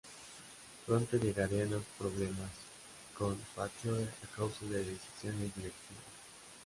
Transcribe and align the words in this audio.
Pronto 0.87 1.15
llegarían 1.17 1.69
los 1.69 1.83
problemas 1.99 2.49
con 3.15 3.37
Fat 3.53 3.69
Joe 3.83 4.03
a 4.05 4.35
causa 4.35 4.65
de 4.65 4.79
decisiones 4.83 5.53
directivas. 5.55 6.03